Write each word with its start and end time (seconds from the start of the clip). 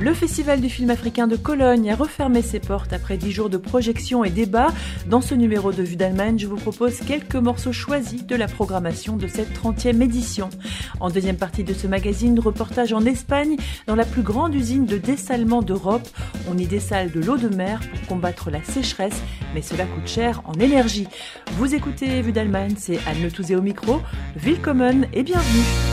Le 0.00 0.14
Festival 0.14 0.60
du 0.60 0.70
film 0.70 0.90
africain 0.90 1.26
de 1.26 1.34
Cologne 1.34 1.90
a 1.90 1.96
refermé 1.96 2.40
ses 2.40 2.60
portes 2.60 2.92
après 2.92 3.16
dix 3.16 3.32
jours 3.32 3.50
de 3.50 3.56
projections 3.56 4.22
et 4.22 4.30
débats. 4.30 4.72
Dans 5.06 5.20
ce 5.20 5.34
numéro 5.34 5.72
de 5.72 5.82
Vue 5.82 5.96
d'Allemagne, 5.96 6.38
je 6.38 6.46
vous 6.46 6.56
propose 6.56 7.00
quelques 7.00 7.34
morceaux 7.34 7.72
choisis 7.72 8.24
de 8.24 8.36
la 8.36 8.46
programmation 8.46 9.16
de 9.16 9.26
cette 9.26 9.52
30e 9.52 10.00
édition. 10.00 10.50
En 11.00 11.10
deuxième 11.10 11.36
partie 11.36 11.64
de 11.64 11.74
ce 11.74 11.88
magazine, 11.88 12.38
reportage 12.38 12.92
en 12.92 13.04
Espagne, 13.04 13.56
dans 13.88 13.96
la 13.96 14.04
plus 14.04 14.22
grande 14.22 14.54
usine 14.54 14.86
de 14.86 14.98
dessalement 14.98 15.62
d'Europe. 15.62 16.08
On 16.48 16.56
y 16.56 16.66
dessale 16.66 17.10
de 17.10 17.18
l'eau 17.18 17.36
de 17.36 17.48
mer 17.48 17.80
pour 17.80 18.06
combattre 18.06 18.52
la 18.52 18.62
sécheresse, 18.62 19.20
mais 19.52 19.62
cela 19.62 19.84
coûte 19.84 20.06
cher 20.06 20.42
en 20.44 20.54
énergie. 20.54 21.08
Vous 21.54 21.74
écoutez 21.74 22.22
Vue 22.22 22.32
d'Allemagne, 22.32 22.74
c'est 22.78 23.00
Anne 23.08 23.32
Touzé 23.32 23.56
au 23.56 23.62
micro. 23.62 24.00
Willkommen 24.36 25.08
et 25.12 25.24
bienvenue. 25.24 25.87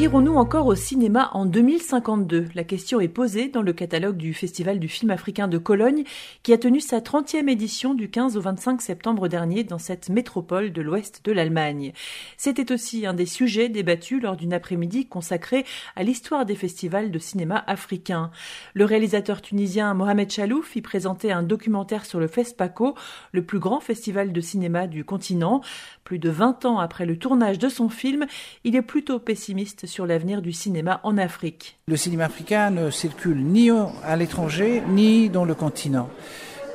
Irons-nous 0.00 0.34
encore 0.34 0.66
au 0.66 0.74
cinéma 0.74 1.30
en 1.34 1.46
2052 1.46 2.48
La 2.56 2.64
question 2.64 2.98
est 2.98 3.06
posée 3.06 3.48
dans 3.48 3.62
le 3.62 3.72
catalogue 3.72 4.16
du 4.16 4.34
Festival 4.34 4.80
du 4.80 4.88
film 4.88 5.12
africain 5.12 5.46
de 5.46 5.56
Cologne 5.56 6.02
qui 6.42 6.52
a 6.52 6.58
tenu 6.58 6.80
sa 6.80 6.98
30e 6.98 7.48
édition 7.48 7.94
du 7.94 8.10
15 8.10 8.36
au 8.36 8.40
25 8.40 8.82
septembre 8.82 9.28
dernier 9.28 9.62
dans 9.62 9.78
cette 9.78 10.08
métropole 10.08 10.72
de 10.72 10.82
l'ouest 10.82 11.24
de 11.24 11.30
l'Allemagne. 11.30 11.92
C'était 12.36 12.72
aussi 12.72 13.06
un 13.06 13.14
des 13.14 13.24
sujets 13.24 13.68
débattus 13.68 14.20
lors 14.20 14.36
d'une 14.36 14.52
après-midi 14.52 15.06
consacrée 15.06 15.64
à 15.94 16.02
l'histoire 16.02 16.44
des 16.44 16.56
festivals 16.56 17.12
de 17.12 17.18
cinéma 17.20 17.62
africains. 17.68 18.32
Le 18.74 18.84
réalisateur 18.86 19.42
tunisien 19.42 19.94
Mohamed 19.94 20.28
Chalouf 20.28 20.74
y 20.74 20.82
présentait 20.82 21.30
un 21.30 21.44
documentaire 21.44 22.04
sur 22.04 22.18
le 22.18 22.26
FESPACO, 22.26 22.96
le 23.30 23.44
plus 23.44 23.60
grand 23.60 23.78
festival 23.78 24.32
de 24.32 24.40
cinéma 24.40 24.88
du 24.88 25.04
continent. 25.04 25.60
Plus 26.02 26.18
de 26.18 26.30
20 26.30 26.64
ans 26.64 26.78
après 26.80 27.06
le 27.06 27.16
tournage 27.16 27.60
de 27.60 27.68
son 27.68 27.88
film, 27.88 28.26
il 28.64 28.74
est 28.74 28.82
plutôt 28.82 29.20
pessimiste 29.20 29.83
sur 29.86 30.06
l'avenir 30.06 30.42
du 30.42 30.52
cinéma 30.52 31.00
en 31.02 31.18
Afrique. 31.18 31.78
Le 31.86 31.96
cinéma 31.96 32.26
africain 32.26 32.70
ne 32.70 32.90
circule 32.90 33.42
ni 33.44 33.70
à 34.04 34.16
l'étranger 34.16 34.82
ni 34.88 35.28
dans 35.28 35.44
le 35.44 35.54
continent. 35.54 36.08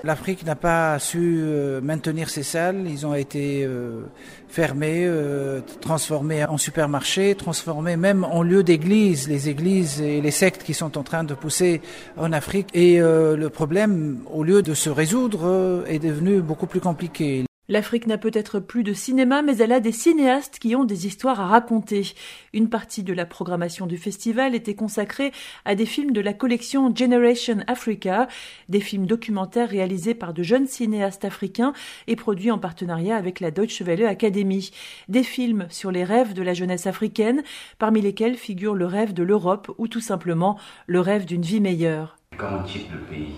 L'Afrique 0.04 0.46
n'a 0.46 0.56
pas 0.56 0.98
su 0.98 1.40
euh, 1.42 1.82
maintenir 1.82 2.30
ses 2.30 2.44
salles, 2.44 2.86
ils 2.88 3.06
ont 3.06 3.14
été 3.14 3.66
euh, 3.66 4.04
fermés, 4.48 5.06
euh, 5.06 5.60
transformés 5.82 6.46
en 6.46 6.58
supermarchés, 6.58 7.36
transformés 7.36 7.98
même 7.98 8.24
en 8.24 8.42
lieu 8.42 8.64
d'église, 8.64 9.28
les 9.28 9.50
églises 9.50 10.02
et 10.02 10.22
les 10.22 10.32
sectes 10.32 10.64
qui 10.64 10.74
sont 10.74 10.98
en 10.98 11.04
train 11.04 11.26
de 11.26 11.34
pousser 11.34 11.82
en 12.16 12.32
Afrique. 12.32 12.70
Et 12.74 13.00
le 13.00 13.50
problème, 13.50 14.20
au 14.32 14.44
lieu 14.44 14.62
de 14.62 14.74
se 14.74 14.90
résoudre, 14.90 15.84
est 15.88 16.00
devenu 16.00 16.42
beaucoup 16.42 16.68
plus 16.68 16.80
compliqué. 16.80 17.49
L'Afrique 17.70 18.08
n'a 18.08 18.18
peut-être 18.18 18.60
plus 18.60 18.82
de 18.82 18.94
cinéma, 18.94 19.44
mais 19.44 19.58
elle 19.58 19.72
a 19.72 19.80
des 19.80 19.92
cinéastes 19.92 20.58
qui 20.58 20.76
ont 20.76 20.86
des 20.86 21.06
histoires 21.06 21.40
à 21.40 21.46
raconter. 21.46 22.14
Une 22.52 22.68
partie 22.68 23.04
de 23.04 23.14
la 23.14 23.28
programmation 23.28 23.86
du 23.86 24.00
festival 24.00 24.56
était 24.56 24.74
consacrée 24.74 25.32
à 25.66 25.76
des 25.76 25.86
films 25.86 26.12
de 26.12 26.20
la 26.20 26.34
collection 26.34 26.94
Generation 26.96 27.58
Africa, 27.68 28.28
des 28.70 28.80
films 28.80 29.06
documentaires 29.06 29.70
réalisés 29.70 30.16
par 30.16 30.34
de 30.34 30.42
jeunes 30.42 30.66
cinéastes 30.66 31.26
africains 31.26 31.74
et 32.08 32.16
produits 32.16 32.50
en 32.50 32.58
partenariat 32.58 33.16
avec 33.16 33.40
la 33.40 33.52
Deutsche 33.52 33.84
Welle 33.84 34.08
Academy. 34.08 34.72
Des 35.08 35.24
films 35.24 35.68
sur 35.70 35.92
les 35.92 36.04
rêves 36.04 36.34
de 36.34 36.42
la 36.42 36.56
jeunesse 36.56 36.88
africaine, 36.88 37.44
parmi 37.78 38.02
lesquels 38.02 38.36
figure 38.36 38.74
le 38.74 38.88
rêve 38.88 39.14
de 39.14 39.22
l'Europe 39.22 39.72
ou 39.78 39.88
tout 39.88 40.02
simplement 40.02 40.58
le 40.88 41.02
rêve 41.02 41.26
d'une 41.26 41.44
vie 41.44 41.62
meilleure. 41.62 42.18
Quand 42.36 42.62
on 42.62 42.64
quitte 42.64 42.92
le 42.92 43.02
pays, 43.02 43.36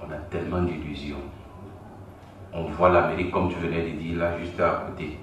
on 0.00 0.12
a 0.12 0.18
tellement 0.30 0.62
d'illusions 0.62 1.16
on 2.56 2.64
voit 2.70 2.88
l'Amérique, 2.88 3.30
comme 3.30 3.50
tu 3.50 3.58
venais 3.58 3.90
de 3.90 3.98
dire, 3.98 4.18
là, 4.18 4.38
juste 4.38 4.58
à 4.58 4.86
côté. 4.88 5.18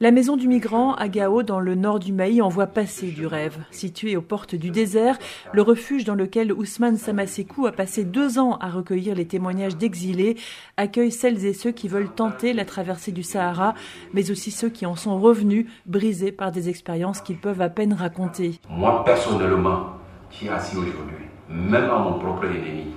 La 0.00 0.12
maison 0.12 0.36
du 0.36 0.46
migrant 0.46 0.94
à 0.94 1.08
Gao, 1.08 1.42
dans 1.42 1.58
le 1.58 1.74
nord 1.74 1.98
du 1.98 2.12
Maï, 2.12 2.40
envoie 2.40 2.68
passer 2.68 3.10
du 3.10 3.26
rêve. 3.26 3.58
Situé 3.72 4.16
aux 4.16 4.22
portes 4.22 4.54
du 4.54 4.70
désert, 4.70 5.18
le 5.52 5.62
refuge 5.62 6.04
dans 6.04 6.14
lequel 6.14 6.52
Ousmane 6.52 6.98
Samasekou 6.98 7.66
a 7.66 7.72
passé 7.72 8.04
deux 8.04 8.38
ans 8.38 8.58
à 8.60 8.68
recueillir 8.68 9.16
les 9.16 9.26
témoignages 9.26 9.76
d'exilés 9.76 10.36
accueille 10.76 11.10
celles 11.10 11.44
et 11.44 11.52
ceux 11.52 11.72
qui 11.72 11.88
veulent 11.88 12.10
tenter 12.10 12.52
la 12.52 12.64
traversée 12.64 13.10
du 13.10 13.24
Sahara, 13.24 13.74
mais 14.12 14.30
aussi 14.30 14.52
ceux 14.52 14.68
qui 14.68 14.86
en 14.86 14.94
sont 14.94 15.18
revenus, 15.18 15.66
brisés 15.86 16.30
par 16.30 16.52
des 16.52 16.68
expériences 16.68 17.20
qu'ils 17.20 17.38
peuvent 17.40 17.62
à 17.62 17.68
peine 17.68 17.94
raconter. 17.94 18.60
Moi, 18.70 19.02
personnellement, 19.04 19.94
qui 20.30 20.46
est 20.46 20.50
assis 20.50 20.76
aujourd'hui, 20.76 21.26
même 21.48 21.90
à 21.90 21.98
mon 21.98 22.20
propre 22.20 22.44
ennemi, 22.44 22.94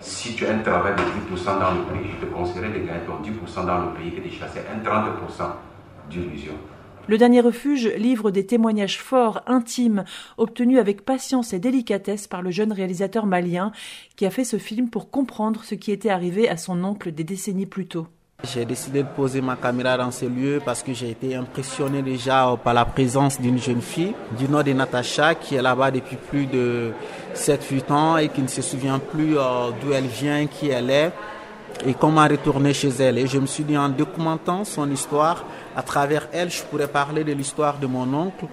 si 0.00 0.34
tu 0.34 0.46
as 0.46 0.54
un 0.54 0.58
travail 0.60 0.94
de 0.96 1.36
10% 1.36 1.44
dans 1.58 1.72
le 1.72 1.84
pays, 1.92 2.10
je 2.10 2.26
te 2.26 2.32
conseillerais 2.32 2.70
de 2.70 2.86
gagner 2.86 3.04
ton 3.06 3.20
10% 3.22 3.66
dans 3.66 3.80
le 3.80 3.94
pays 3.94 4.10
que 4.12 4.26
de 4.26 4.30
chasser 4.32 4.60
un 4.72 4.78
30% 4.78 5.52
d'illusion. 6.10 6.54
Le 7.06 7.18
dernier 7.18 7.40
refuge 7.40 7.88
livre 7.96 8.30
des 8.30 8.46
témoignages 8.46 9.00
forts, 9.00 9.42
intimes, 9.46 10.04
obtenus 10.38 10.78
avec 10.78 11.04
patience 11.04 11.52
et 11.52 11.58
délicatesse 11.58 12.28
par 12.28 12.40
le 12.40 12.50
jeune 12.50 12.72
réalisateur 12.72 13.26
malien 13.26 13.72
qui 14.16 14.26
a 14.26 14.30
fait 14.30 14.44
ce 14.44 14.58
film 14.58 14.90
pour 14.90 15.10
comprendre 15.10 15.64
ce 15.64 15.74
qui 15.74 15.92
était 15.92 16.10
arrivé 16.10 16.48
à 16.48 16.56
son 16.56 16.84
oncle 16.84 17.12
des 17.12 17.24
décennies 17.24 17.66
plus 17.66 17.88
tôt. 17.88 18.06
J'ai 18.42 18.64
décidé 18.64 19.02
de 19.02 19.08
poser 19.08 19.42
ma 19.42 19.56
caméra 19.56 19.98
dans 19.98 20.10
ce 20.10 20.24
lieu 20.24 20.62
parce 20.64 20.82
que 20.82 20.94
j'ai 20.94 21.10
été 21.10 21.36
impressionné 21.36 22.00
déjà 22.00 22.56
par 22.64 22.72
la 22.72 22.86
présence 22.86 23.38
d'une 23.38 23.58
jeune 23.58 23.82
fille 23.82 24.14
du 24.38 24.48
nom 24.48 24.62
de 24.62 24.72
Natacha 24.72 25.34
qui 25.34 25.56
est 25.56 25.62
là-bas 25.62 25.90
depuis 25.90 26.16
plus 26.16 26.46
de 26.46 26.92
7-8 27.34 27.92
ans 27.92 28.16
et 28.16 28.28
qui 28.30 28.40
ne 28.40 28.48
se 28.48 28.62
souvient 28.62 28.98
plus 28.98 29.36
euh, 29.36 29.70
d'où 29.80 29.92
elle 29.92 30.06
vient, 30.06 30.46
qui 30.46 30.70
elle 30.70 30.90
est 30.90 31.12
et 31.86 31.94
comment 31.94 32.26
retourner 32.26 32.72
chez 32.72 32.88
elle. 32.88 33.18
Et 33.18 33.26
je 33.26 33.38
me 33.38 33.46
suis 33.46 33.64
dit 33.64 33.76
en 33.76 33.88
documentant 33.88 34.64
son 34.64 34.90
histoire, 34.90 35.44
à 35.76 35.82
travers 35.82 36.28
elle, 36.32 36.50
je 36.50 36.62
pourrais 36.62 36.88
parler 36.88 37.24
de 37.24 37.32
l'histoire 37.32 37.78
de 37.78 37.86
mon 37.86 38.12
oncle. 38.14 38.46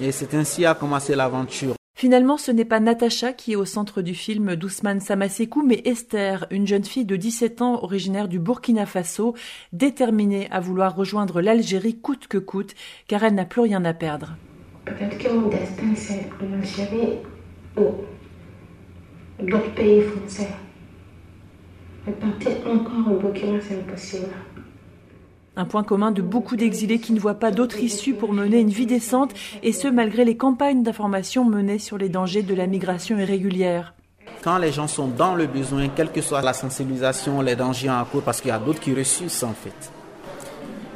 Et 0.00 0.12
c'est 0.12 0.32
ainsi 0.34 0.64
a 0.64 0.74
commencé 0.74 1.14
l'aventure. 1.14 1.74
Finalement, 2.02 2.36
ce 2.36 2.50
n'est 2.50 2.64
pas 2.64 2.80
Natacha 2.80 3.32
qui 3.32 3.52
est 3.52 3.56
au 3.56 3.64
centre 3.64 4.02
du 4.02 4.16
film 4.16 4.56
d'Ousmane 4.56 4.98
Samasekou, 4.98 5.62
mais 5.64 5.82
Esther, 5.84 6.48
une 6.50 6.66
jeune 6.66 6.82
fille 6.82 7.04
de 7.04 7.14
17 7.14 7.62
ans 7.62 7.80
originaire 7.84 8.26
du 8.26 8.40
Burkina 8.40 8.86
Faso, 8.86 9.36
déterminée 9.72 10.48
à 10.50 10.58
vouloir 10.58 10.96
rejoindre 10.96 11.40
l'Algérie 11.40 11.96
coûte 11.96 12.26
que 12.26 12.38
coûte, 12.38 12.74
car 13.06 13.22
elle 13.22 13.36
n'a 13.36 13.44
plus 13.44 13.60
rien 13.60 13.84
à 13.84 13.94
perdre. 13.94 14.34
Peut-être 14.84 15.16
que 15.16 15.28
mon 15.28 15.48
l'Algérie 15.48 17.18
ou 17.76 17.94
pays 19.76 20.00
français. 20.00 20.48
Mais 22.04 22.14
encore 22.66 23.12
au 23.12 23.20
Burkina, 23.20 23.60
c'est 23.60 23.78
impossible. 23.78 24.26
Un 25.54 25.66
point 25.66 25.84
commun 25.84 26.12
de 26.12 26.22
beaucoup 26.22 26.56
d'exilés 26.56 26.98
qui 26.98 27.12
ne 27.12 27.20
voient 27.20 27.34
pas 27.34 27.50
d'autre 27.50 27.78
issue 27.78 28.14
pour 28.14 28.32
mener 28.32 28.60
une 28.60 28.70
vie 28.70 28.86
décente, 28.86 29.34
et 29.62 29.72
ce 29.72 29.86
malgré 29.86 30.24
les 30.24 30.36
campagnes 30.36 30.82
d'information 30.82 31.44
menées 31.44 31.78
sur 31.78 31.98
les 31.98 32.08
dangers 32.08 32.42
de 32.42 32.54
la 32.54 32.66
migration 32.66 33.18
irrégulière. 33.18 33.92
Quand 34.42 34.56
les 34.56 34.72
gens 34.72 34.88
sont 34.88 35.08
dans 35.08 35.34
le 35.34 35.46
besoin, 35.46 35.88
quelle 35.88 36.10
que 36.10 36.22
soit 36.22 36.40
la 36.40 36.54
sensibilisation, 36.54 37.42
les 37.42 37.54
dangers 37.54 37.90
en 37.90 38.04
cours, 38.06 38.22
parce 38.22 38.40
qu'il 38.40 38.48
y 38.48 38.52
a 38.52 38.58
d'autres 38.58 38.80
qui 38.80 38.94
reçuent 38.94 39.44
en 39.44 39.52
fait. 39.52 39.92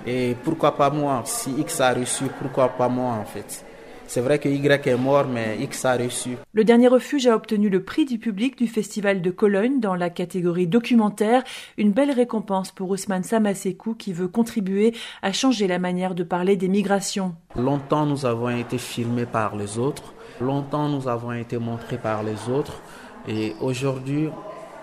Et 0.06 0.36
pourquoi 0.42 0.74
pas 0.74 0.88
moi 0.88 1.22
Si 1.26 1.50
X 1.58 1.80
a 1.80 1.92
reçu, 1.92 2.24
pourquoi 2.40 2.68
pas 2.70 2.88
moi 2.88 3.12
en 3.12 3.24
fait 3.24 3.65
c'est 4.06 4.20
vrai 4.20 4.38
que 4.38 4.48
Y 4.48 4.86
est 4.86 4.96
mort, 4.96 5.26
mais 5.26 5.58
X 5.60 5.84
a 5.84 5.96
reçu. 5.96 6.36
Le 6.52 6.64
dernier 6.64 6.88
refuge 6.88 7.26
a 7.26 7.34
obtenu 7.34 7.68
le 7.68 7.82
prix 7.82 8.04
du 8.04 8.18
public 8.18 8.56
du 8.56 8.68
Festival 8.68 9.22
de 9.22 9.30
Cologne 9.30 9.80
dans 9.80 9.94
la 9.94 10.10
catégorie 10.10 10.66
documentaire, 10.66 11.42
une 11.76 11.92
belle 11.92 12.10
récompense 12.10 12.70
pour 12.72 12.90
Ousmane 12.90 13.24
Samasekou 13.24 13.94
qui 13.94 14.12
veut 14.12 14.28
contribuer 14.28 14.94
à 15.22 15.32
changer 15.32 15.66
la 15.66 15.78
manière 15.78 16.14
de 16.14 16.22
parler 16.22 16.56
des 16.56 16.68
migrations. 16.68 17.34
Longtemps 17.56 18.06
nous 18.06 18.26
avons 18.26 18.50
été 18.50 18.78
filmés 18.78 19.26
par 19.26 19.56
les 19.56 19.78
autres, 19.78 20.14
longtemps 20.40 20.88
nous 20.88 21.08
avons 21.08 21.32
été 21.32 21.58
montrés 21.58 21.98
par 21.98 22.22
les 22.22 22.48
autres, 22.50 22.80
et 23.28 23.54
aujourd'hui 23.60 24.28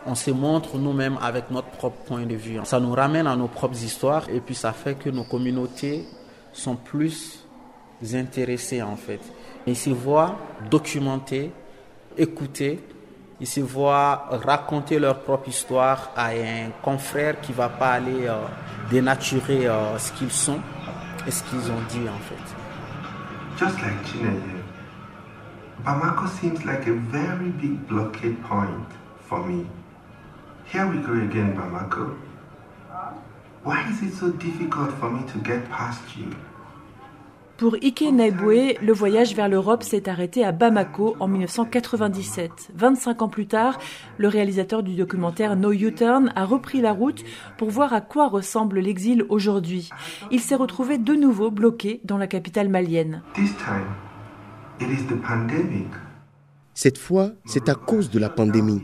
on 0.06 0.16
se 0.16 0.31
montre 0.31 0.78
nous-mêmes 0.78 1.18
avec 1.22 1.50
notre 1.50 1.70
propre 1.70 2.04
point 2.06 2.25
de 2.25 2.36
vue. 2.36 2.60
Ça 2.66 2.80
nous 2.80 2.92
ramène 2.92 3.28
à 3.28 3.36
nos 3.36 3.48
propres 3.48 3.81
histoires 3.81 4.30
et 4.30 4.42
puis 4.42 4.56
ça 4.56 4.74
fait 4.74 4.96
que 4.96 5.10
nos 5.10 5.24
communautés 5.24 6.04
sont 6.52 6.75
plus 6.75 7.46
intéressés 8.14 8.82
en 8.82 8.96
fait. 8.96 9.22
Ils 9.66 9.78
se 9.78 9.90
voient 9.90 10.38
documenter, 10.70 11.52
écouter, 12.18 12.80
ils 13.40 13.48
se 13.48 13.62
voient 13.62 14.30
raconter 14.46 15.00
leur 15.00 15.20
propre 15.22 15.50
histoire 15.50 16.12
à 16.16 16.28
un 16.28 16.70
confrère 16.82 17.40
qui 17.42 17.52
va 17.54 17.70
pas 17.70 17.92
aller 17.94 18.28
euh, 18.28 18.36
dénaturer 18.90 19.68
euh, 19.68 19.98
ce 19.98 20.12
qu'ils 20.14 20.32
sont 20.32 20.60
et 21.28 21.32
ce 21.32 21.44
qu'ils 21.44 21.72
ont 21.72 21.84
dit 21.90 22.08
en 22.08 22.20
fait. 22.20 22.56
Just 23.58 23.82
like 23.82 24.06
Chineye, 24.06 24.64
Bamako 25.86 26.28
seems 26.28 26.66
like 26.66 26.88
a 26.88 26.94
very 27.12 27.50
big 27.62 27.88
blockade 27.88 28.42
point 28.44 28.88
for 29.28 29.46
me. 29.46 29.66
Here 30.66 30.88
we 30.88 30.98
go 30.98 31.14
again, 31.14 31.56
Bamako. 31.56 32.16
Why 33.64 33.88
is 33.90 34.02
it 34.02 34.14
so 34.14 34.30
difficult 34.32 34.92
for 35.00 35.10
me 35.10 35.24
to 35.32 35.38
get 35.40 35.70
past 35.70 36.02
you? 36.18 36.34
Pour 37.58 37.76
Ike 37.76 38.12
Naibwe, 38.12 38.76
le 38.82 38.94
voyage 38.94 39.36
vers 39.36 39.48
l'Europe 39.48 39.84
s'est 39.84 40.10
arrêté 40.10 40.44
à 40.44 40.52
Bamako 40.52 41.16
en 41.20 41.28
1997. 41.28 42.72
25 42.76 43.22
ans 43.22 43.30
plus 43.30 43.46
tard, 43.46 43.78
le 44.18 44.28
réalisateur 44.28 44.82
du 44.82 44.96
documentaire 44.96 45.56
No 45.56 45.72
U-Turn 45.72 46.34
a 46.36 46.46
repris 46.46 46.82
la 46.82 46.94
route 46.94 47.24
pour 47.60 47.70
voir 47.70 47.94
à 47.94 48.02
quoi 48.02 48.28
ressemble 48.28 48.80
l'exil 48.80 49.24
aujourd'hui. 49.30 49.90
Il 50.32 50.40
s'est 50.40 50.56
retrouvé 50.56 50.98
de 50.98 51.14
nouveau 51.14 51.52
bloqué 51.52 52.02
dans 52.06 52.18
la 52.18 52.26
capitale 52.26 52.70
malienne. 52.70 53.22
Cette 56.74 56.98
fois, 56.98 57.32
c'est 57.46 57.70
à 57.70 57.76
cause 57.76 58.10
de 58.10 58.18
la 58.18 58.30
pandémie. 58.30 58.82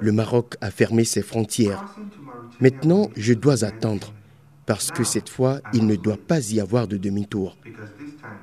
Le 0.00 0.10
Maroc 0.10 0.56
a 0.60 0.72
fermé 0.72 1.04
ses 1.04 1.22
frontières. 1.22 1.94
Maintenant, 2.60 3.08
je 3.16 3.34
dois 3.34 3.64
attendre 3.64 4.12
parce 4.70 4.92
que 4.92 5.02
cette 5.02 5.28
fois, 5.28 5.58
il 5.72 5.84
ne 5.84 5.96
doit 5.96 6.16
pas 6.16 6.52
y 6.52 6.60
avoir 6.60 6.86
de 6.86 6.96
demi-tour. 6.96 7.56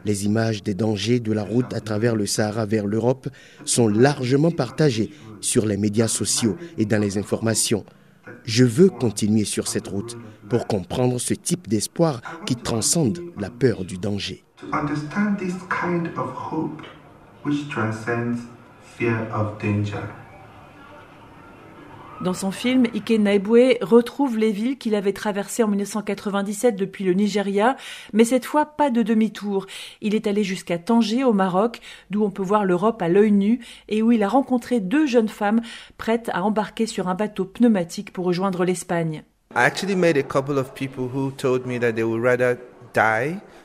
Les 0.04 0.26
images 0.26 0.62
des 0.62 0.74
dangers 0.74 1.22
de 1.22 1.32
la 1.32 1.44
route 1.44 1.74
à 1.74 1.80
travers 1.80 2.18
le 2.18 2.26
Sahara 2.26 2.66
vers 2.66 2.86
l'Europe 2.86 3.30
sont 3.64 3.88
largement 3.88 4.52
partagées 4.52 5.12
sur 5.40 5.66
les 5.66 5.78
médias 5.78 6.10
sociaux 6.10 6.58
et 6.78 6.84
dans 6.84 7.00
les 7.02 7.18
informations. 7.18 7.86
Je 8.44 8.66
veux 8.66 8.90
continuer 8.90 9.46
sur 9.46 9.70
cette 9.70 9.88
route 9.88 10.18
pour 10.50 10.68
comprendre 10.68 11.18
ce 11.18 11.34
type 11.34 11.70
d'espoir 11.70 12.20
qui 12.46 12.58
transcende 12.58 13.22
la 13.40 13.50
peur 13.50 13.86
du 13.86 13.98
danger. 13.98 14.44
Dans 22.22 22.34
son 22.34 22.50
film, 22.50 22.86
Ike 22.96 23.20
Naibwe 23.20 23.78
retrouve 23.80 24.40
les 24.40 24.52
villes 24.52 24.80
qu'il 24.80 24.96
avait 24.96 25.14
traversées 25.14 25.62
en 25.62 25.68
1997 25.68 26.76
depuis 26.76 27.04
le 27.04 27.14
Nigeria, 27.14 27.78
mais 28.12 28.26
cette 28.26 28.46
fois 28.46 28.66
pas 28.66 28.90
de 28.90 29.04
demi-tour. 29.04 29.68
Il 30.02 30.16
est 30.16 30.26
allé 30.26 30.44
jusqu'à 30.44 30.80
Tanger 30.80 31.24
au 31.24 31.34
Maroc, 31.34 31.80
d'où 32.10 32.24
on 32.24 32.32
peut 32.32 32.42
voir 32.42 32.66
l'Europe 32.66 33.02
à 33.04 33.08
l'œil 33.08 33.32
nu, 33.32 33.60
et 33.88 34.02
où 34.02 34.12
il 34.12 34.24
a 34.24 34.28
rencontré 34.28 34.80
deux 34.80 35.06
jeunes 35.06 35.30
femmes 35.30 35.62
prêtes 36.00 36.32
à 36.34 36.44
embarquer 36.44 36.88
sur 36.88 37.08
un 37.08 37.14
bateau 37.14 37.46
pneumatique 37.46 38.12
pour 38.12 38.26
rejoindre 38.26 38.66
l'Espagne. 38.66 39.24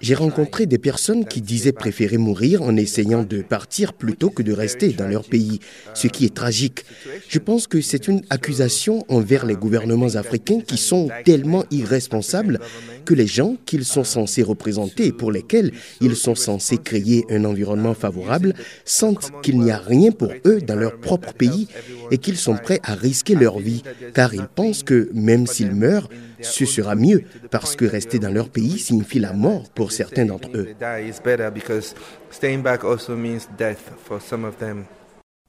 J'ai 0.02 0.16
rencontré 0.16 0.66
des 0.66 0.78
personnes 0.78 1.25
qui 1.25 1.40
disaient 1.40 1.70
préférer 1.70 2.19
mourir 2.19 2.62
en 2.62 2.76
essayant 2.76 3.22
de 3.22 3.40
partir 3.40 3.93
plutôt 3.93 4.31
que 4.31 4.43
de 4.43 4.52
rester 4.52 4.88
dans 4.88 5.06
leur 5.06 5.22
pays, 5.22 5.60
ce 5.94 6.08
qui 6.08 6.25
est 6.25 6.34
tragique. 6.34 6.84
Je 7.28 7.38
pense 7.38 7.69
que 7.69 7.81
c'est 7.81 8.08
une 8.08 8.22
accusation 8.28 9.04
envers 9.08 9.46
les 9.46 9.54
gouvernements 9.54 10.16
africains 10.16 10.60
qui 10.60 10.76
sont 10.76 11.08
tellement 11.25 11.64
irresponsables 11.70 12.58
que 13.04 13.14
les 13.14 13.28
gens 13.28 13.56
qu'ils 13.64 13.84
sont 13.84 14.02
censés 14.02 14.43
représenter 14.43 15.06
et 15.06 15.12
pour 15.12 15.31
lesquels 15.31 15.70
ils 16.00 16.16
sont 16.16 16.34
censés 16.34 16.78
créer 16.78 17.25
un 17.31 17.44
environnement 17.44 17.94
favorable 17.94 18.55
sentent 18.84 19.31
qu'il 19.43 19.60
n'y 19.60 19.70
a 19.70 19.78
rien 19.78 20.10
pour 20.10 20.32
eux 20.46 20.60
dans 20.60 20.76
leur 20.76 20.98
propre 20.98 21.32
pays 21.32 21.69
et 22.10 22.19
qu'ils 22.19 22.37
sont 22.37 22.56
prêts 22.56 22.81
à 22.82 22.94
risquer 22.94 23.37
leur 23.37 23.60
vie 23.60 23.84
car 24.14 24.34
ils 24.34 24.48
pensent 24.52 24.82
que 24.82 25.10
même 25.14 25.46
s'ils 25.46 25.75
meurent, 25.76 26.08
ce 26.42 26.66
sera 26.66 26.94
mieux 26.94 27.24
parce 27.50 27.76
que 27.76 27.84
rester 27.84 28.18
dans 28.18 28.30
leur 28.30 28.48
pays 28.50 28.78
signifie 28.78 29.18
la 29.18 29.32
mort 29.32 29.70
pour 29.70 29.92
certains 29.92 30.26
d'entre 30.26 30.48
eux. 30.54 30.68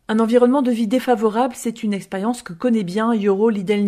Un 0.10 0.20
environnement 0.20 0.62
de 0.62 0.70
vie 0.70 0.88
défavorable, 0.88 1.54
c'est 1.56 1.82
une 1.82 1.94
expérience 1.94 2.42
que 2.42 2.52
connaît 2.52 2.84
bien 2.84 3.14
Yoro 3.14 3.50
Lidel 3.50 3.86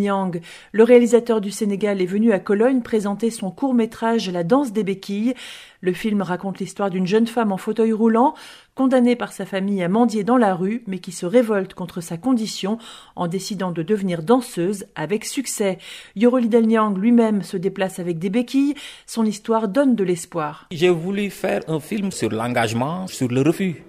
Le 0.72 0.84
réalisateur 0.86 1.42
du 1.42 1.52
Sénégal 1.52 2.02
est 2.02 2.06
venu 2.06 2.32
à 2.32 2.40
Cologne 2.40 2.82
présenter 2.82 3.30
son 3.30 3.52
court-métrage 3.52 4.30
La 4.30 4.46
danse 4.46 4.72
des 4.72 4.86
béquilles. 4.86 5.34
Le 5.82 5.92
film 5.92 6.22
raconte 6.22 6.60
l'histoire 6.60 6.90
d'une 6.90 7.06
jeune 7.06 7.28
femme 7.28 7.52
en 7.52 7.58
fauteuil 7.58 7.92
roulant, 7.92 8.34
condamnée 8.76 9.18
par 9.18 9.34
sa 9.34 9.46
famille 9.46 9.84
à 9.84 9.90
mendier 9.90 10.24
dans 10.24 10.38
la 10.38 10.56
rue, 10.56 10.84
mais 10.88 11.00
qui 11.00 11.12
se 11.12 11.26
révolte 11.26 11.74
contre 11.74 12.00
sa 12.00 12.16
condition 12.16 12.78
en 13.18 13.28
décidant 13.28 13.72
de 13.72 13.84
devenir 13.84 14.24
danseuse 14.24 14.86
avec 14.96 15.26
succès. 15.26 15.80
Yoro 16.16 16.38
Lidel 16.38 16.66
lui-même 16.96 17.42
se 17.44 17.58
déplace 17.58 18.00
avec 18.00 18.20
des 18.20 18.30
béquilles. 18.30 18.76
Son 19.06 19.26
histoire 19.26 19.68
donne 19.68 19.96
de 19.96 20.06
l'espoir. 20.06 20.68
J'ai 20.72 20.90
voulu 20.90 21.30
faire 21.30 21.60
un 21.68 21.82
film 21.82 22.10
sur 22.14 22.30
l'engagement, 22.30 23.06
sur 23.08 23.28
le 23.28 23.42
refus 23.42 23.84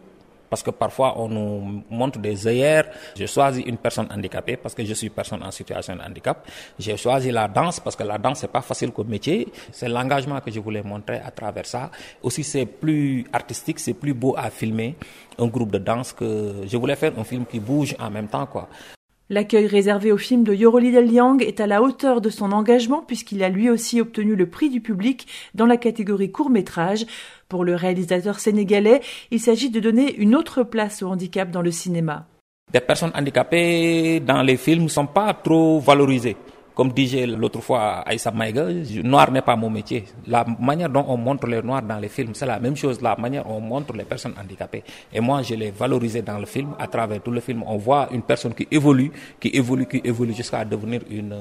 parce 0.48 0.62
que 0.62 0.70
parfois 0.70 1.18
on 1.18 1.28
nous 1.28 1.82
montre 1.90 2.18
des 2.18 2.46
œillères. 2.46 2.88
J'ai 3.14 3.26
choisi 3.26 3.62
une 3.62 3.76
personne 3.76 4.08
handicapée 4.10 4.56
parce 4.56 4.74
que 4.74 4.84
je 4.84 4.94
suis 4.94 5.10
personne 5.10 5.42
en 5.42 5.50
situation 5.50 5.96
de 5.96 6.00
handicap. 6.02 6.46
J'ai 6.78 6.96
choisi 6.96 7.30
la 7.30 7.48
danse 7.48 7.80
parce 7.80 7.96
que 7.96 8.02
la 8.02 8.18
danse 8.18 8.40
c'est 8.40 8.52
pas 8.52 8.62
facile 8.62 8.92
comme 8.92 9.08
métier. 9.08 9.48
C'est 9.72 9.88
l'engagement 9.88 10.40
que 10.40 10.50
je 10.50 10.60
voulais 10.60 10.82
montrer 10.82 11.18
à 11.24 11.30
travers 11.30 11.66
ça. 11.66 11.90
Aussi 12.22 12.44
c'est 12.44 12.66
plus 12.66 13.26
artistique, 13.32 13.78
c'est 13.78 13.94
plus 13.94 14.14
beau 14.14 14.34
à 14.36 14.50
filmer 14.50 14.96
un 15.38 15.46
groupe 15.46 15.72
de 15.72 15.78
danse 15.78 16.12
que 16.12 16.62
je 16.66 16.76
voulais 16.76 16.96
faire 16.96 17.12
un 17.18 17.24
film 17.24 17.44
qui 17.46 17.60
bouge 17.60 17.94
en 17.98 18.10
même 18.10 18.28
temps 18.28 18.46
quoi. 18.46 18.68
L'accueil 19.28 19.66
réservé 19.66 20.12
au 20.12 20.18
film 20.18 20.44
de 20.44 20.54
Yoroli 20.54 20.92
Del 20.92 21.12
Liang 21.12 21.38
est 21.40 21.58
à 21.58 21.66
la 21.66 21.82
hauteur 21.82 22.20
de 22.20 22.30
son 22.30 22.52
engagement 22.52 23.02
puisqu'il 23.02 23.42
a 23.42 23.48
lui 23.48 23.68
aussi 23.68 24.00
obtenu 24.00 24.36
le 24.36 24.48
prix 24.48 24.70
du 24.70 24.80
public 24.80 25.26
dans 25.54 25.66
la 25.66 25.76
catégorie 25.76 26.30
court 26.30 26.48
métrage. 26.48 27.06
Pour 27.48 27.64
le 27.64 27.74
réalisateur 27.74 28.38
sénégalais, 28.38 29.00
il 29.32 29.40
s'agit 29.40 29.70
de 29.70 29.80
donner 29.80 30.14
une 30.14 30.36
autre 30.36 30.62
place 30.62 31.02
au 31.02 31.08
handicap 31.08 31.50
dans 31.50 31.62
le 31.62 31.72
cinéma. 31.72 32.26
Des 32.72 32.80
personnes 32.80 33.10
handicapées 33.16 34.20
dans 34.20 34.42
les 34.42 34.56
films 34.56 34.84
ne 34.84 34.88
sont 34.88 35.06
pas 35.06 35.34
trop 35.34 35.80
valorisées. 35.80 36.36
Comme 36.76 36.92
disait 36.92 37.24
l'autre 37.26 37.62
fois 37.62 38.02
Aïssa 38.06 38.30
Maïga, 38.30 38.66
noir 39.02 39.32
n'est 39.32 39.40
pas 39.40 39.56
mon 39.56 39.70
métier. 39.70 40.04
La 40.26 40.44
manière 40.60 40.90
dont 40.90 41.06
on 41.08 41.16
montre 41.16 41.46
les 41.46 41.62
noirs 41.62 41.80
dans 41.80 41.98
les 41.98 42.10
films, 42.10 42.34
c'est 42.34 42.44
la 42.44 42.60
même 42.60 42.76
chose, 42.76 43.00
la 43.00 43.16
manière 43.16 43.44
dont 43.44 43.54
on 43.54 43.60
montre 43.60 43.94
les 43.94 44.04
personnes 44.04 44.34
handicapées. 44.38 44.84
Et 45.10 45.18
moi, 45.20 45.40
je 45.40 45.54
l'ai 45.54 45.70
valorisé 45.70 46.20
dans 46.20 46.36
le 46.38 46.44
film. 46.44 46.74
À 46.78 46.86
travers 46.86 47.22
tout 47.22 47.30
le 47.30 47.40
film, 47.40 47.64
on 47.66 47.78
voit 47.78 48.08
une 48.12 48.20
personne 48.20 48.52
qui 48.52 48.68
évolue, 48.70 49.10
qui 49.40 49.48
évolue, 49.54 49.86
qui 49.86 50.02
évolue 50.04 50.34
jusqu'à 50.34 50.66
devenir 50.66 51.00
une 51.08 51.34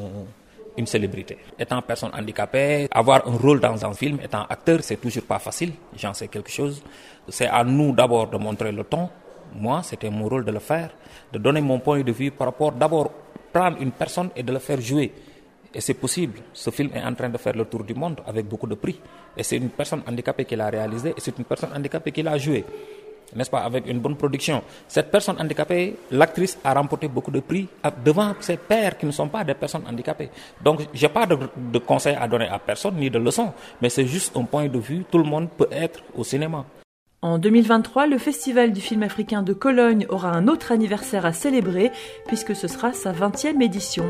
une 0.77 0.87
célébrité. 0.87 1.37
Étant 1.59 1.81
personne 1.81 2.11
handicapée, 2.13 2.87
avoir 2.91 3.27
un 3.27 3.37
rôle 3.37 3.59
dans 3.59 3.85
un 3.85 3.93
film, 3.93 4.19
étant 4.23 4.45
acteur, 4.49 4.79
c'est 4.81 4.97
toujours 4.97 5.23
pas 5.23 5.39
facile. 5.39 5.71
J'en 5.97 6.13
sais 6.13 6.27
quelque 6.27 6.51
chose. 6.51 6.81
C'est 7.29 7.47
à 7.47 7.63
nous 7.63 7.93
d'abord 7.93 8.27
de 8.29 8.37
montrer 8.37 8.71
le 8.71 8.83
ton. 8.83 9.09
Moi, 9.53 9.81
c'était 9.83 10.09
mon 10.09 10.27
rôle 10.27 10.43
de 10.43 10.51
le 10.51 10.59
faire, 10.59 10.89
de 11.31 11.39
donner 11.39 11.61
mon 11.61 11.79
point 11.79 12.01
de 12.01 12.11
vue 12.11 12.31
par 12.31 12.47
rapport 12.47 12.71
d'abord 12.73 13.11
prendre 13.55 13.77
une 13.79 13.91
personne 13.91 14.29
et 14.35 14.43
de 14.43 14.51
le 14.51 14.59
faire 14.59 14.81
jouer. 14.81 15.09
Et 15.73 15.79
c'est 15.79 15.93
possible. 15.93 16.39
Ce 16.53 16.69
film 16.71 16.89
est 16.93 17.01
en 17.01 17.13
train 17.13 17.29
de 17.29 17.37
faire 17.37 17.55
le 17.55 17.63
tour 17.65 17.83
du 17.85 17.93
monde 17.93 18.19
avec 18.27 18.45
beaucoup 18.47 18.67
de 18.67 18.75
prix. 18.75 18.99
Et 19.37 19.43
c'est 19.43 19.55
une 19.55 19.69
personne 19.69 20.01
handicapée 20.05 20.43
qui 20.43 20.55
l'a 20.57 20.69
réalisé 20.69 21.09
et 21.15 21.19
c'est 21.19 21.37
une 21.37 21.45
personne 21.45 21.71
handicapée 21.73 22.11
qui 22.11 22.21
l'a 22.21 22.37
joué. 22.37 22.65
N'est-ce 23.35 23.49
pas, 23.49 23.61
avec 23.63 23.87
une 23.87 23.99
bonne 23.99 24.15
production. 24.15 24.61
Cette 24.87 25.09
personne 25.09 25.37
handicapée, 25.41 25.95
l'actrice 26.11 26.57
a 26.63 26.73
remporté 26.73 27.07
beaucoup 27.07 27.31
de 27.31 27.39
prix 27.39 27.67
devant 28.03 28.33
ses 28.39 28.57
pairs 28.57 28.97
qui 28.97 29.05
ne 29.05 29.11
sont 29.11 29.27
pas 29.29 29.43
des 29.43 29.55
personnes 29.55 29.83
handicapées. 29.89 30.29
Donc, 30.61 30.81
j'ai 30.93 31.09
pas 31.09 31.25
de, 31.25 31.37
de 31.73 31.79
conseils 31.79 32.15
à 32.19 32.27
donner 32.27 32.47
à 32.47 32.59
personne, 32.59 32.95
ni 32.97 33.09
de 33.09 33.17
leçons, 33.19 33.51
mais 33.81 33.89
c'est 33.89 34.05
juste 34.05 34.35
un 34.37 34.43
point 34.43 34.67
de 34.67 34.79
vue. 34.79 35.03
Tout 35.11 35.17
le 35.17 35.23
monde 35.25 35.49
peut 35.57 35.67
être 35.71 36.01
au 36.15 36.23
cinéma. 36.23 36.63
En 37.25 37.39
2023, 37.39 38.05
le 38.05 38.19
Festival 38.19 38.71
du 38.71 38.81
film 38.81 39.01
africain 39.01 39.41
de 39.41 39.51
Cologne 39.51 40.05
aura 40.09 40.29
un 40.29 40.47
autre 40.47 40.71
anniversaire 40.71 41.25
à 41.25 41.33
célébrer 41.33 41.91
puisque 42.27 42.55
ce 42.55 42.67
sera 42.67 42.93
sa 42.93 43.13
20e 43.13 43.63
édition. 43.63 44.05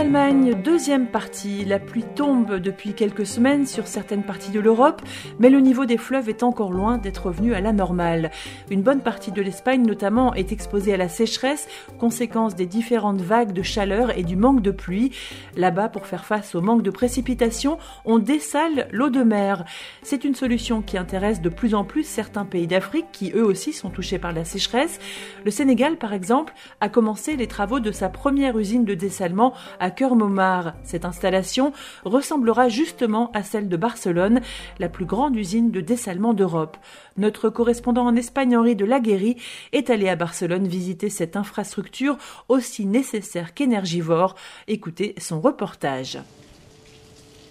d'Allemagne, 0.00 0.54
deuxième 0.54 1.08
partie. 1.08 1.62
La 1.66 1.78
pluie 1.78 2.06
tombe 2.16 2.54
depuis 2.54 2.94
quelques 2.94 3.26
semaines 3.26 3.66
sur 3.66 3.86
certaines 3.86 4.22
parties 4.22 4.50
de 4.50 4.58
l'Europe, 4.58 5.02
mais 5.38 5.50
le 5.50 5.60
niveau 5.60 5.84
des 5.84 5.98
fleuves 5.98 6.30
est 6.30 6.42
encore 6.42 6.72
loin 6.72 6.96
d'être 6.96 7.26
revenu 7.26 7.52
à 7.52 7.60
la 7.60 7.74
normale. 7.74 8.30
Une 8.70 8.80
bonne 8.80 9.02
partie 9.02 9.30
de 9.30 9.42
l'Espagne 9.42 9.82
notamment 9.82 10.32
est 10.32 10.52
exposée 10.52 10.94
à 10.94 10.96
la 10.96 11.10
sécheresse, 11.10 11.68
conséquence 11.98 12.54
des 12.54 12.64
différentes 12.64 13.20
vagues 13.20 13.52
de 13.52 13.60
chaleur 13.60 14.16
et 14.16 14.22
du 14.22 14.36
manque 14.36 14.62
de 14.62 14.70
pluie. 14.70 15.12
Là-bas, 15.54 15.90
pour 15.90 16.06
faire 16.06 16.24
face 16.24 16.54
au 16.54 16.62
manque 16.62 16.82
de 16.82 16.90
précipitations, 16.90 17.76
on 18.06 18.18
dessale 18.18 18.88
l'eau 18.92 19.10
de 19.10 19.22
mer. 19.22 19.66
C'est 20.02 20.24
une 20.24 20.34
solution 20.34 20.80
qui 20.80 20.96
intéresse 20.96 21.42
de 21.42 21.50
plus 21.50 21.74
en 21.74 21.84
plus 21.84 22.04
certains 22.04 22.46
pays 22.46 22.66
d'Afrique 22.66 23.08
qui 23.12 23.32
eux 23.32 23.44
aussi 23.44 23.74
sont 23.74 23.90
touchés 23.90 24.18
par 24.18 24.32
la 24.32 24.46
sécheresse. 24.46 24.98
Le 25.44 25.50
Sénégal, 25.50 25.98
par 25.98 26.14
exemple, 26.14 26.54
a 26.80 26.88
commencé 26.88 27.36
les 27.36 27.48
travaux 27.48 27.80
de 27.80 27.92
sa 27.92 28.08
première 28.08 28.56
usine 28.56 28.86
de 28.86 28.94
dessalement 28.94 29.52
à 29.78 29.89
Cœur-Momar. 29.90 30.74
Cette 30.82 31.04
installation 31.04 31.72
ressemblera 32.04 32.68
justement 32.68 33.30
à 33.32 33.42
celle 33.42 33.68
de 33.68 33.76
Barcelone, 33.76 34.40
la 34.78 34.88
plus 34.88 35.04
grande 35.04 35.36
usine 35.36 35.70
de 35.70 35.80
dessalement 35.80 36.34
d'Europe. 36.34 36.76
Notre 37.16 37.48
correspondant 37.50 38.06
en 38.06 38.16
Espagne, 38.16 38.56
Henri 38.56 38.76
de 38.76 38.84
Laguéry, 38.84 39.36
est 39.72 39.90
allé 39.90 40.08
à 40.08 40.16
Barcelone 40.16 40.66
visiter 40.66 41.10
cette 41.10 41.36
infrastructure 41.36 42.16
aussi 42.48 42.86
nécessaire 42.86 43.54
qu'énergivore. 43.54 44.34
Écoutez 44.68 45.14
son 45.18 45.40
reportage. 45.40 46.18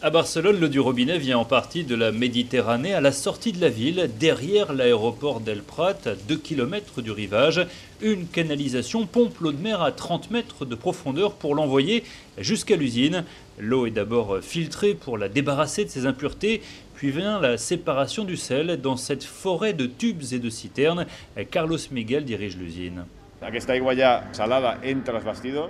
À 0.01 0.11
Barcelone, 0.11 0.61
l'eau 0.61 0.69
du 0.69 0.79
robinet 0.79 1.17
vient 1.17 1.39
en 1.39 1.43
partie 1.43 1.83
de 1.83 1.93
la 1.93 2.13
Méditerranée 2.13 2.93
à 2.93 3.01
la 3.01 3.11
sortie 3.11 3.51
de 3.51 3.59
la 3.59 3.67
ville, 3.67 4.09
derrière 4.17 4.71
l'aéroport 4.71 5.41
d'El 5.41 5.61
Prat, 5.61 5.97
à 6.05 6.15
2 6.15 6.37
km 6.37 7.01
du 7.01 7.11
rivage. 7.11 7.67
Une 8.01 8.25
canalisation 8.25 9.05
pompe 9.05 9.37
l'eau 9.41 9.51
de 9.51 9.61
mer 9.61 9.81
à 9.81 9.91
30 9.91 10.31
mètres 10.31 10.65
de 10.65 10.73
profondeur 10.73 11.33
pour 11.33 11.53
l'envoyer 11.53 12.05
jusqu'à 12.37 12.77
l'usine. 12.77 13.25
L'eau 13.57 13.87
est 13.87 13.91
d'abord 13.91 14.37
filtrée 14.41 14.93
pour 14.93 15.17
la 15.17 15.27
débarrasser 15.27 15.83
de 15.83 15.89
ses 15.89 16.05
impuretés, 16.05 16.61
puis 16.95 17.11
vient 17.11 17.41
la 17.41 17.57
séparation 17.57 18.23
du 18.23 18.37
sel 18.37 18.79
dans 18.79 18.95
cette 18.95 19.25
forêt 19.25 19.73
de 19.73 19.85
tubes 19.85 20.23
et 20.31 20.39
de 20.39 20.49
citernes. 20.49 21.07
Carlos 21.51 21.77
Miguel 21.91 22.23
dirige 22.23 22.55
l'usine. 22.55 23.03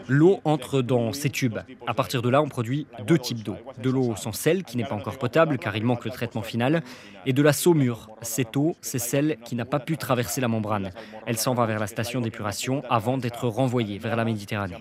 L'eau 0.08 0.40
entre 0.44 0.82
dans 0.82 1.14
ces 1.14 1.30
tubes. 1.30 1.60
À 1.88 1.94
partir 1.94 2.22
de 2.22 2.30
là, 2.30 2.42
on 2.42 2.50
produit 2.50 2.88
deux 3.06 3.18
types 3.18 3.44
d'eau. 3.44 3.58
De 3.82 3.90
l'eau 3.90 4.16
sans 4.16 4.32
sel, 4.32 4.64
qui 4.64 4.78
n'est 4.78 4.86
pas 4.86 4.96
encore 4.96 5.18
potable 5.18 5.58
car 5.58 5.76
il 5.76 5.86
manque 5.86 6.06
le 6.06 6.12
traitement 6.12 6.42
final, 6.42 6.82
et 7.26 7.34
de 7.34 7.42
la 7.42 7.54
saumure. 7.54 8.10
Cette 8.22 8.58
eau, 8.58 8.76
c'est 8.82 9.00
celle 9.00 9.38
qui 9.44 9.56
n'a 9.56 9.66
pas 9.66 9.80
pu 9.80 9.98
traverser 9.98 10.42
la 10.42 10.48
membrane. 10.48 10.92
Elle 11.26 11.38
s'en 11.38 11.54
va 11.54 11.66
vers 11.66 11.80
la 11.80 11.88
station 11.88 12.22
d'épuration 12.22 12.84
avant 12.90 13.18
d'être 13.18 13.48
renvoyée 13.48 13.98
vers 13.98 14.16
la 14.16 14.26
Méditerranée. 14.26 14.76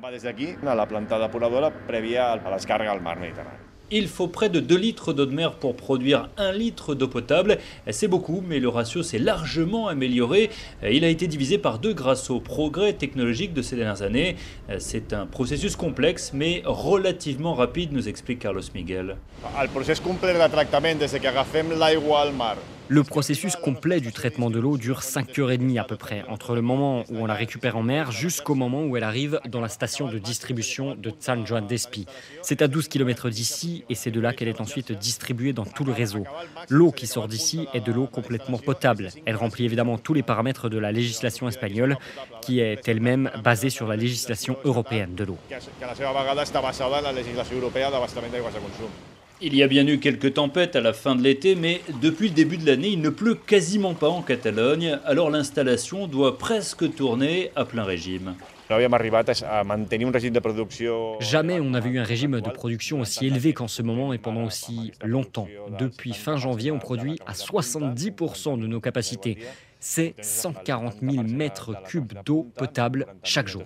Il 3.91 4.07
faut 4.07 4.29
près 4.29 4.51
de 4.51 4.61
2 4.61 4.77
litres 4.77 5.13
d'eau 5.15 5.25
de 5.25 5.35
mer 5.35 5.53
pour 5.55 5.75
produire 5.75 6.29
1 6.37 6.53
litre 6.53 6.95
d'eau 6.95 7.09
potable. 7.09 7.59
C'est 7.91 8.07
beaucoup, 8.07 8.43
mais 8.47 8.61
le 8.61 8.69
ratio 8.69 9.03
s'est 9.03 9.19
largement 9.19 9.89
amélioré. 9.89 10.51
Il 10.83 11.05
a 11.05 11.09
été 11.09 11.27
divisé 11.27 11.57
par 11.57 11.79
deux 11.79 11.95
grâce 11.95 12.29
au 12.29 12.39
progrès 12.39 12.93
technologique 12.93 13.55
de 13.55 13.63
ces 13.63 13.77
dernières 13.77 14.03
années. 14.03 14.37
C'est 14.79 15.15
un 15.15 15.25
processus 15.25 15.75
complexe, 15.75 16.33
mais 16.35 16.63
relativement 16.67 17.55
rapide, 17.55 17.93
nous 17.93 18.09
explique 18.09 18.41
Carlos 18.41 18.61
Miguel. 18.75 19.17
Le 19.63 19.69
processus 19.69 20.01
complet 20.01 20.35
le 22.89 23.05
processus 23.05 23.55
complet 23.57 24.01
du 24.01 24.13
traitement 24.13 24.51
de 24.51 24.59
l'eau 24.59 24.79
dure 24.79 25.03
5 25.03 25.39
heures 25.39 25.51
et 25.51 25.79
à 25.79 25.85
peu 25.85 25.97
près, 25.97 26.25
entre 26.29 26.55
le 26.55 26.63
moment 26.63 27.05
où 27.11 27.19
on 27.19 27.27
la 27.27 27.35
récupère 27.35 27.77
en 27.77 27.83
mer 27.83 28.13
jusqu'au 28.13 28.55
moment 28.55 28.85
où 28.85 28.97
elle 28.97 29.03
arrive 29.03 29.41
dans 29.49 29.61
la 29.61 29.69
station 29.69 30.09
de 30.09 30.19
distribution 30.19 30.95
de 30.95 31.13
San 31.19 31.47
Juan 31.47 31.67
d'Espi. 31.67 32.07
C'est 32.43 32.63
à 32.63 32.69
12 32.69 32.89
km 32.89 33.29
d'ici 33.29 33.85
et 33.91 33.95
c'est 33.95 34.11
de 34.11 34.21
là 34.21 34.33
qu'elle 34.33 34.49
est 34.49 34.61
ensuite 34.61 34.93
distribuée 34.93 35.53
dans 35.53 35.65
tout 35.65 35.85
le 35.85 35.93
réseau. 35.93 36.25
L'eau 36.69 36.91
qui 36.93 37.07
sort 37.07 37.29
d'ici 37.29 37.67
est 37.75 37.81
de 37.81 37.93
l'eau 37.93 38.07
complètement 38.07 38.59
potable. 38.59 39.11
Elle 39.27 39.37
remplit 39.37 39.65
évidemment 39.65 39.99
tous 39.99 40.15
les 40.15 40.23
paramètres 40.23 40.69
de 40.69 40.79
la 40.79 40.93
législation 40.93 41.49
espagnole 41.49 41.99
qui 42.41 42.61
est 42.61 42.89
elle-même 42.89 43.31
basée 43.45 43.71
sur 43.71 43.87
la 43.87 43.97
législation 43.97 44.57
européenne 44.65 45.15
de 45.15 45.25
l'eau. 45.25 45.39
Il 49.41 49.55
y 49.55 49.63
a 49.63 49.69
bien 49.69 49.87
eu 49.87 50.01
quelques 50.01 50.35
tempêtes 50.35 50.75
à 50.75 50.81
la 50.81 50.93
fin 50.93 51.15
de 51.15 51.23
l'été, 51.23 51.55
mais 51.55 51.81
depuis 52.03 52.27
le 52.27 52.35
début 52.35 52.57
de 52.57 52.67
l'année, 52.67 52.89
il 52.89 53.01
ne 53.01 53.09
pleut 53.09 53.37
quasiment 53.37 53.95
pas 53.95 54.09
en 54.09 54.21
Catalogne, 54.21 54.99
alors 55.05 55.31
l'installation 55.31 56.09
doit 56.09 56.39
presque 56.39 56.93
tourner 56.97 57.53
à 57.55 57.65
plein 57.65 57.85
régime. 57.85 58.35
Jamais 61.21 61.61
on 61.61 61.71
n'avait 61.71 61.91
eu 61.91 62.01
un 62.01 62.05
régime 62.05 62.41
de 62.41 62.51
production 62.51 63.01
aussi 63.01 63.29
élevé 63.29 63.53
qu'en 63.53 63.69
ce 63.69 63.81
moment 63.83 64.13
et 64.13 64.19
pendant 64.19 64.43
aussi 64.43 64.91
longtemps. 65.05 65.47
Depuis 65.79 66.15
fin 66.15 66.37
janvier, 66.37 66.73
on 66.73 66.81
produit 66.81 67.17
à 67.25 67.33
70% 67.33 68.61
de 68.61 68.67
nos 68.67 68.81
capacités. 68.81 69.39
C'est 69.79 70.17
140 70.21 70.97
000 71.01 71.23
mètres 71.23 71.81
cubes 71.85 72.13
d'eau 72.27 72.51
potable 72.57 73.07
chaque 73.23 73.47
jour. 73.47 73.63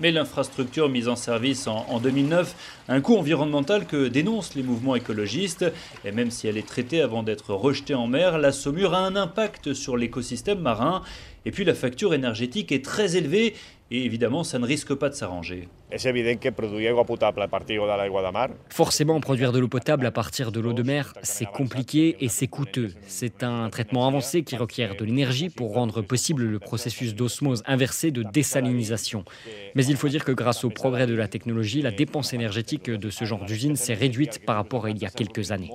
Mais 0.00 0.10
l'infrastructure 0.10 0.88
mise 0.88 1.08
en 1.08 1.16
service 1.16 1.68
en, 1.68 2.00
2009, 2.00 2.54
un 2.88 3.00
coût 3.00 3.16
environnemental 3.16 3.86
que 3.86 4.08
dénoncent 4.08 4.54
les 4.54 4.64
mouvements 4.64 4.96
écologistes, 4.96 5.64
et 6.04 6.10
même 6.10 6.30
si 6.30 6.48
elle 6.48 6.56
est 6.56 6.66
traitée 6.66 7.00
avant 7.00 7.22
d'être 7.22 7.54
rejetée 7.54 7.94
en 7.94 8.08
mer, 8.08 8.38
la 8.38 8.50
saumure 8.50 8.94
a 8.94 8.98
un 8.98 9.14
impact 9.14 9.72
sur 9.72 9.96
l'écosystème 9.96 10.58
marin, 10.58 11.02
et 11.46 11.52
puis 11.52 11.64
la 11.64 11.74
facture 11.74 12.12
énergétique 12.12 12.72
est 12.72 12.84
très 12.84 13.16
élevée, 13.16 13.54
et 13.90 14.04
évidemment 14.04 14.42
ça 14.42 14.58
ne 14.58 14.66
risque 14.66 14.94
pas 14.94 15.10
de 15.10 15.14
s'arranger. 15.14 15.68
Forcément, 18.68 19.20
produire 19.20 19.52
de 19.52 19.58
l'eau 19.60 19.68
potable 19.68 20.06
à 20.06 20.10
partir 20.10 20.50
de 20.50 20.58
l'eau 20.58 20.72
de 20.72 20.82
mer, 20.82 21.12
c'est 21.22 21.44
compliqué 21.44 22.16
et 22.20 22.28
c'est 22.28 22.48
coûteux. 22.48 22.92
C'est 23.06 23.44
un 23.44 23.68
traitement 23.70 24.08
avancé 24.08 24.42
qui 24.42 24.56
requiert 24.56 24.96
de 24.96 25.04
l'énergie 25.04 25.50
pour 25.50 25.74
rendre 25.74 26.02
possible 26.02 26.44
le 26.44 26.58
processus 26.58 27.14
d'osmose 27.14 27.62
inversée 27.66 28.10
de 28.10 28.22
désalinisation. 28.22 29.24
Mais 29.74 29.84
il 29.84 29.96
faut 29.96 30.08
dire 30.08 30.24
que 30.24 30.32
grâce 30.32 30.64
au 30.64 30.70
progrès 30.70 31.06
de 31.06 31.14
la 31.14 31.28
technologie, 31.28 31.82
la 31.82 31.92
dépense 31.92 32.32
énergétique 32.32 32.90
de 32.90 33.10
ce 33.10 33.24
genre 33.24 33.44
d'usine 33.44 33.76
s'est 33.76 33.94
réduite 33.94 34.44
par 34.44 34.56
rapport 34.56 34.86
à 34.86 34.90
il 34.90 34.98
y 34.98 35.06
a 35.06 35.10
quelques 35.10 35.52
années. 35.52 35.70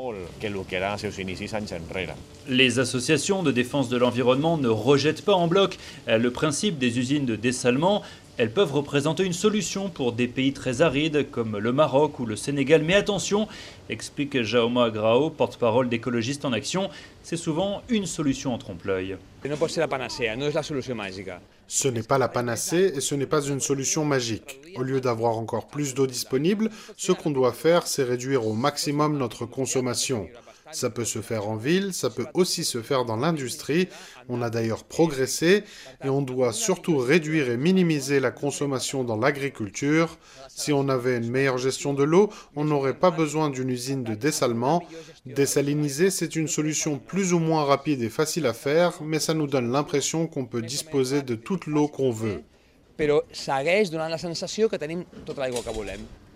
Les 2.50 2.80
associations 2.80 3.44
de 3.44 3.52
défense 3.52 3.90
de 3.90 3.98
l'environnement 3.98 4.58
ne 4.58 4.68
rejettent 4.68 5.24
pas 5.24 5.36
en 5.36 5.48
bloc 5.48 5.78
le 6.08 6.30
principe 6.32 6.78
des 6.78 7.00
usines 7.00 7.26
de 7.26 7.36
dessalement 7.36 8.02
elles 8.40 8.52
peuvent 8.52 8.74
représenter 8.74 9.26
une 9.26 9.34
solution 9.34 9.90
pour 9.90 10.14
des 10.14 10.30
pays 10.30 10.54
très 10.54 10.82
arides 10.82 11.30
comme 11.30 11.58
le 11.58 11.74
Maroc 11.74 12.20
ou 12.20 12.26
le 12.26 12.38
Sénégal. 12.38 12.84
Mais 12.84 12.96
attention, 12.96 13.50
explique 13.90 14.42
Jaume 14.44 14.78
Agrao, 14.78 15.30
porte-parole 15.30 15.90
d'écologistes 15.90 16.46
en 16.46 16.54
action, 16.54 16.90
c'est 17.22 17.36
souvent 17.36 17.82
une 17.90 18.06
solution 18.06 18.54
en 18.54 18.58
trompe-l'œil. 18.58 19.18
Ce 21.68 21.90
n'est 21.90 22.02
pas 22.02 22.18
la 22.18 22.30
panacée 22.30 22.94
et 22.96 23.02
ce 23.02 23.14
n'est 23.14 23.26
pas 23.26 23.42
une 23.42 23.60
solution 23.60 24.06
magique. 24.06 24.62
Au 24.78 24.84
lieu 24.84 25.02
d'avoir 25.02 25.38
encore 25.38 25.68
plus 25.68 25.94
d'eau 25.94 26.08
disponible, 26.08 26.70
ce 26.96 27.12
qu'on 27.12 27.32
doit 27.32 27.52
faire, 27.52 27.88
c'est 27.88 28.04
réduire 28.04 28.48
au 28.48 28.54
maximum 28.54 29.18
notre 29.18 29.46
consommation. 29.46 30.30
Ça 30.72 30.90
peut 30.90 31.06
se 31.06 31.22
faire 31.22 31.48
en 31.48 31.56
ville, 31.56 31.94
ça 31.94 32.10
peut 32.10 32.28
aussi 32.34 32.64
se 32.64 32.82
faire 32.82 33.06
dans 33.06 33.16
l'industrie. 33.16 33.88
On 34.28 34.42
a 34.42 34.50
d'ailleurs 34.50 34.84
progressé 34.84 35.64
et 36.04 36.10
on 36.10 36.22
doit 36.22 36.54
surtout 36.54 36.98
réduire 36.98 37.50
et 37.50 37.58
minimiser 37.58 38.20
la 38.20 38.32
consommation 38.32 39.04
dans 39.04 39.18
l'agriculture. 39.18 40.18
Si 40.48 40.72
on 40.72 40.90
avait 40.90 41.18
une 41.18 41.30
meilleure 41.30 41.58
gestion 41.58 41.94
de 41.94 42.04
l'eau, 42.04 42.30
on 42.56 42.66
n'aurait 42.66 42.98
pas 42.98 43.12
besoin 43.12 43.50
d'une 43.50 43.70
usine 43.70 44.04
de 44.04 44.16
dessalement. 44.16 44.84
Dessaliniser, 45.26 46.10
c'est 46.10 46.36
une 46.36 46.48
solution 46.48 47.00
plus 47.00 47.34
ou 47.34 47.40
moins 47.40 47.64
rapide 47.64 48.02
et 48.02 48.10
facile 48.10 48.46
à 48.46 48.54
faire, 48.54 49.02
mais 49.02 49.20
ça 49.20 49.34
nous 49.34 49.48
donne 49.48 49.72
l'impression 49.72 50.28
qu'on 50.28 50.46
peut 50.46 50.62
disposer 50.62 51.22
de 51.22 51.36
toute 51.36 51.66
l'eau 51.66 51.88
qu'on 51.88 52.12
veut. 52.12 52.44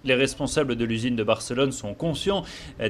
Les 0.05 0.15
responsables 0.15 0.75
de 0.75 0.83
l'usine 0.83 1.15
de 1.15 1.23
Barcelone 1.23 1.71
sont 1.71 1.93
conscients 1.93 2.43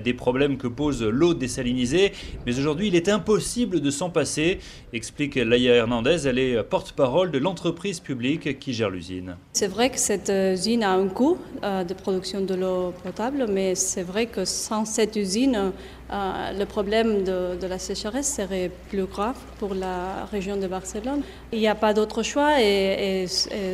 des 0.03 0.13
problèmes 0.13 0.57
que 0.57 0.67
pose 0.67 1.03
l'eau 1.03 1.33
désalinisée, 1.33 2.11
mais 2.45 2.57
aujourd'hui 2.57 2.87
il 2.87 2.95
est 2.95 3.07
impossible 3.07 3.81
de 3.81 3.91
s'en 3.91 4.09
passer, 4.09 4.59
explique 4.93 5.35
Laïa 5.35 5.75
Hernandez, 5.75 6.27
elle 6.27 6.39
est 6.39 6.63
porte-parole 6.63 7.29
de 7.29 7.37
l'entreprise 7.37 7.99
publique 7.99 8.57
qui 8.57 8.73
gère 8.73 8.89
l'usine. 8.89 9.37
C'est 9.53 9.67
vrai 9.67 9.91
que 9.91 9.99
cette 9.99 10.31
usine 10.31 10.83
a 10.83 10.93
un 10.93 11.07
coût 11.07 11.37
euh, 11.63 11.83
de 11.83 11.93
production 11.93 12.41
de 12.41 12.55
l'eau 12.55 12.93
potable, 13.03 13.45
mais 13.49 13.75
c'est 13.75 14.03
vrai 14.03 14.25
que 14.25 14.45
sans 14.45 14.85
cette 14.85 15.15
usine, 15.15 15.71
euh, 16.11 16.51
le 16.57 16.65
problème 16.65 17.23
de, 17.23 17.65
la 17.65 17.79
sécheresse 17.79 18.35
serait 18.35 18.69
plus 18.89 19.05
grave 19.05 19.37
pour 19.59 19.73
la 19.73 20.25
région 20.31 20.57
de 20.57 20.67
Barcelone. 20.67 21.21
Il 21.51 21.59
n'y 21.59 21.67
a 21.67 21.75
pas 21.75 21.93
d'autre 21.93 22.23
choix 22.23 22.61
et, 22.61 23.25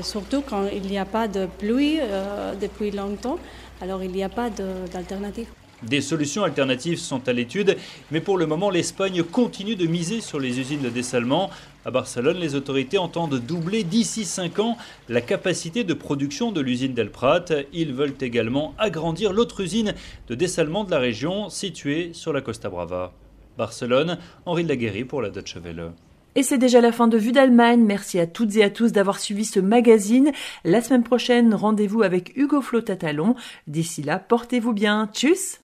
surtout 0.03 0.41
quand 0.41 0.67
il 0.71 0.83
n'y 0.83 0.99
a 0.99 1.05
pas 1.05 1.27
de 1.27 1.47
pluie 1.57 1.99
euh, 1.99 2.53
depuis 2.55 2.91
longtemps, 2.91 3.39
alors 3.81 4.03
il 4.03 4.11
n'y 4.11 4.23
a 4.23 4.29
pas 4.29 4.49
d'alternative. 4.49 5.47
Des 5.83 6.01
solutions 6.01 6.43
alternatives 6.43 6.99
sont 6.99 7.27
à 7.29 7.33
l'étude, 7.33 7.77
mais 8.11 8.19
pour 8.19 8.37
le 8.37 8.45
moment, 8.45 8.69
l'Espagne 8.69 9.23
continue 9.23 9.77
de 9.77 9.87
miser 9.87 10.19
sur 10.19 10.39
les 10.39 10.59
usines 10.59 10.81
de 10.81 10.89
dessalement. 10.89 11.49
À 11.85 11.91
Barcelone, 11.91 12.37
les 12.37 12.55
autorités 12.55 12.97
entendent 12.97 13.39
doubler 13.39 13.83
d'ici 13.83 14.25
5 14.25 14.59
ans 14.59 14.77
la 15.07 15.21
capacité 15.21 15.85
de 15.85 15.93
production 15.93 16.51
de 16.51 16.59
l'usine 16.59 16.93
d'El 16.93 17.11
Prat. 17.11 17.45
Ils 17.71 17.93
veulent 17.93 18.15
également 18.19 18.73
agrandir 18.77 19.31
l'autre 19.31 19.61
usine 19.61 19.93
de 20.27 20.35
dessalement 20.35 20.83
de 20.83 20.91
la 20.91 20.99
région 20.99 21.49
située 21.49 22.11
sur 22.13 22.33
la 22.33 22.41
Costa 22.41 22.69
Brava. 22.69 23.13
Barcelone, 23.57 24.17
Henri 24.45 24.63
Laguerre 24.63 25.07
pour 25.07 25.21
la 25.21 25.29
Deutsche 25.29 25.57
Welle. 25.57 25.91
Et 26.35 26.43
c'est 26.43 26.57
déjà 26.57 26.79
la 26.79 26.91
fin 26.91 27.07
de 27.07 27.17
Vue 27.17 27.31
d'Allemagne. 27.31 27.83
Merci 27.83 28.19
à 28.19 28.27
toutes 28.27 28.55
et 28.55 28.63
à 28.63 28.69
tous 28.69 28.91
d'avoir 28.91 29.19
suivi 29.19 29.45
ce 29.45 29.59
magazine. 29.59 30.31
La 30.63 30.81
semaine 30.81 31.03
prochaine, 31.03 31.53
rendez-vous 31.53 32.03
avec 32.03 32.35
Hugo 32.37 32.61
Flotatalon. 32.61 33.35
D'ici 33.67 34.03
là, 34.03 34.19
portez-vous 34.19 34.73
bien. 34.73 35.09
Tchuss 35.11 35.59